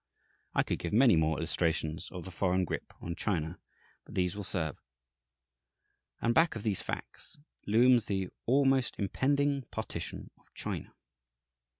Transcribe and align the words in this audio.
I 0.55 0.63
could 0.63 0.79
give 0.79 0.93
many 0.93 1.15
more 1.15 1.37
illustrations 1.37 2.09
of 2.09 2.25
the 2.25 2.31
foreign 2.31 2.65
grip 2.65 2.91
on 3.01 3.13
China, 3.15 3.59
but 4.03 4.15
these 4.15 4.35
will 4.35 4.43
serve. 4.43 4.81
And 6.19 6.33
back 6.33 6.55
of 6.55 6.63
these 6.63 6.81
facts 6.81 7.37
looms 7.67 8.05
the 8.05 8.29
always 8.47 8.91
impending 8.97 9.61
"partition 9.69 10.31
of 10.39 10.51
China." 10.55 10.95